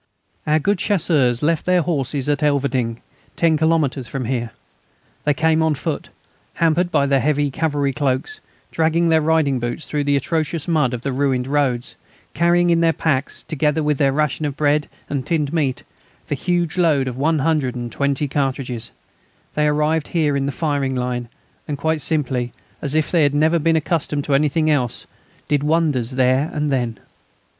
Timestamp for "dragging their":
8.71-9.21